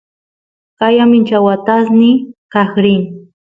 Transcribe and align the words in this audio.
qaya 0.77 1.03
mincha 1.11 1.37
watasniy 1.47 2.15
kaq 2.53 2.71
rin 2.83 3.01